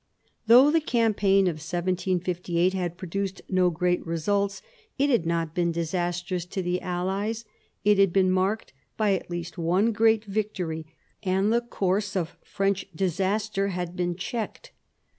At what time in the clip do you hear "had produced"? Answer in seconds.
2.73-3.43